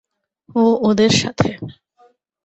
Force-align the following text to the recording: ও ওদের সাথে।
ও 0.55 0.63
ওদের 0.89 1.11
সাথে। 1.11 1.49